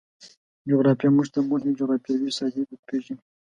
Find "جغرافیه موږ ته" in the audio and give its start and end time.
0.69-1.39